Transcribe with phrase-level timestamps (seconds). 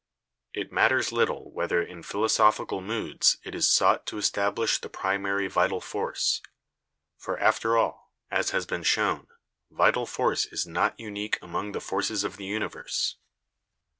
[0.55, 5.79] It matters little whether in philosophical moods it is sought to establish the primary vital
[5.79, 6.41] force,
[7.19, 9.27] for after all, as has been shown,
[9.69, 13.17] vital force is not unique among the forces of the universe.